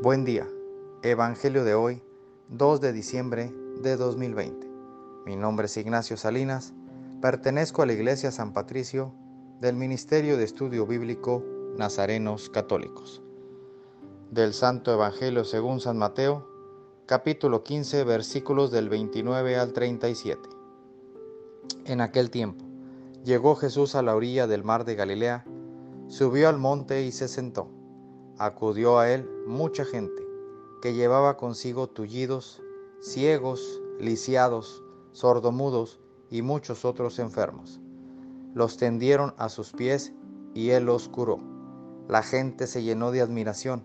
[0.00, 0.48] Buen día.
[1.02, 2.04] Evangelio de hoy,
[2.50, 4.64] 2 de diciembre de 2020.
[5.26, 6.72] Mi nombre es Ignacio Salinas.
[7.20, 9.12] Pertenezco a la Iglesia San Patricio
[9.60, 11.44] del Ministerio de Estudio Bíblico
[11.76, 13.22] Nazarenos Católicos.
[14.30, 16.46] Del Santo Evangelio según San Mateo,
[17.06, 20.48] capítulo 15, versículos del 29 al 37.
[21.86, 22.64] En aquel tiempo,
[23.24, 25.44] llegó Jesús a la orilla del mar de Galilea,
[26.06, 27.76] subió al monte y se sentó
[28.38, 30.26] acudió a él mucha gente
[30.80, 32.62] que llevaba consigo tullidos,
[33.00, 37.80] ciegos, lisiados, sordomudos y muchos otros enfermos.
[38.54, 40.12] Los tendieron a sus pies
[40.54, 41.40] y él los curó.
[42.08, 43.82] La gente se llenó de admiración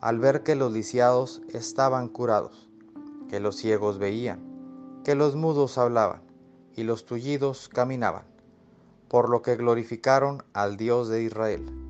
[0.00, 2.68] al ver que los lisiados estaban curados,
[3.28, 6.22] que los ciegos veían, que los mudos hablaban
[6.76, 8.24] y los tullidos caminaban,
[9.08, 11.87] por lo que glorificaron al Dios de Israel.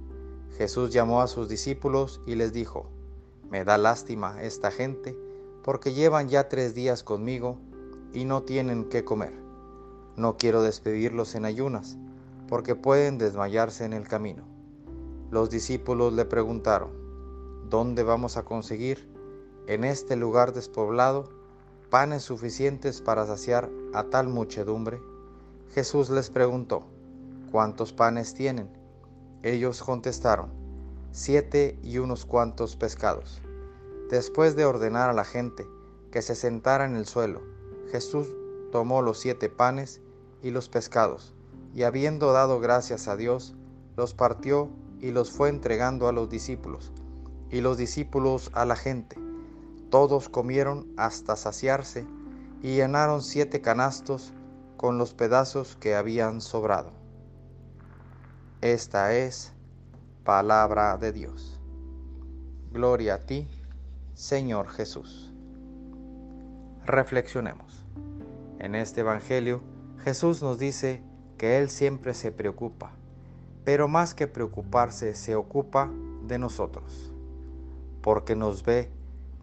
[0.58, 2.90] Jesús llamó a sus discípulos y les dijo,
[3.48, 5.16] Me da lástima esta gente,
[5.62, 7.60] porque llevan ya tres días conmigo
[8.12, 9.32] y no tienen qué comer.
[10.16, 11.96] No quiero despedirlos en ayunas,
[12.48, 14.42] porque pueden desmayarse en el camino.
[15.30, 16.90] Los discípulos le preguntaron,
[17.70, 19.08] ¿dónde vamos a conseguir
[19.68, 21.28] en este lugar despoblado
[21.88, 25.00] panes suficientes para saciar a tal muchedumbre?
[25.72, 26.82] Jesús les preguntó,
[27.52, 28.77] ¿cuántos panes tienen?
[29.44, 30.50] Ellos contestaron,
[31.12, 33.40] siete y unos cuantos pescados.
[34.10, 35.64] Después de ordenar a la gente
[36.10, 37.42] que se sentara en el suelo,
[37.92, 38.26] Jesús
[38.72, 40.00] tomó los siete panes
[40.42, 41.34] y los pescados,
[41.72, 43.54] y habiendo dado gracias a Dios,
[43.96, 46.90] los partió y los fue entregando a los discípulos,
[47.50, 49.16] y los discípulos a la gente.
[49.90, 52.06] Todos comieron hasta saciarse
[52.60, 54.32] y llenaron siete canastos
[54.76, 56.92] con los pedazos que habían sobrado.
[58.60, 59.52] Esta es
[60.24, 61.60] palabra de Dios.
[62.72, 63.46] Gloria a ti,
[64.14, 65.32] Señor Jesús.
[66.84, 67.86] Reflexionemos.
[68.58, 69.62] En este Evangelio,
[69.98, 71.04] Jesús nos dice
[71.36, 72.90] que Él siempre se preocupa,
[73.64, 75.88] pero más que preocuparse, se ocupa
[76.26, 77.14] de nosotros,
[78.02, 78.90] porque nos ve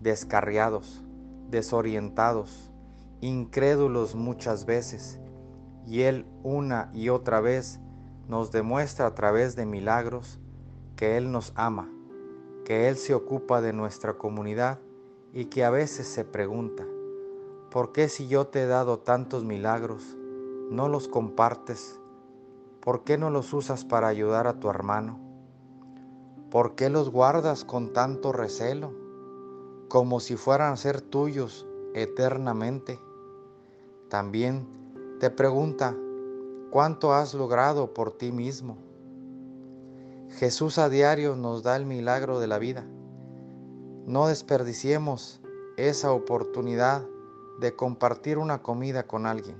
[0.01, 1.01] descarriados,
[1.49, 2.69] desorientados,
[3.21, 5.21] incrédulos muchas veces,
[5.87, 7.79] y Él una y otra vez
[8.27, 10.39] nos demuestra a través de milagros
[10.95, 11.89] que Él nos ama,
[12.63, 14.79] que Él se ocupa de nuestra comunidad
[15.33, 16.85] y que a veces se pregunta,
[17.69, 20.17] ¿por qué si yo te he dado tantos milagros,
[20.71, 21.99] no los compartes?
[22.79, 25.19] ¿Por qué no los usas para ayudar a tu hermano?
[26.49, 28.93] ¿Por qué los guardas con tanto recelo,
[29.89, 32.99] como si fueran a ser tuyos eternamente?
[34.09, 34.67] También
[35.19, 35.95] te pregunta,
[36.75, 38.75] cuánto has logrado por ti mismo.
[40.31, 42.83] Jesús a diario nos da el milagro de la vida.
[44.05, 45.39] No desperdiciemos
[45.77, 47.01] esa oportunidad
[47.61, 49.55] de compartir una comida con alguien.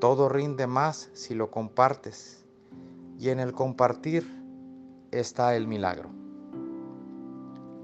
[0.00, 2.44] Todo rinde más si lo compartes
[3.16, 4.26] y en el compartir
[5.12, 6.10] está el milagro.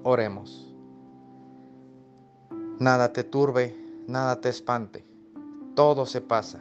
[0.02, 0.74] Oremos.
[2.80, 5.06] Nada te turbe, nada te espante,
[5.76, 6.60] todo se pasa